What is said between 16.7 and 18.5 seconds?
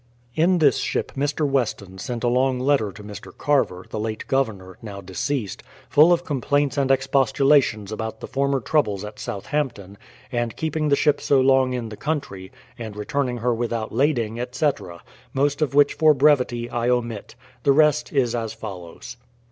omit. The rest is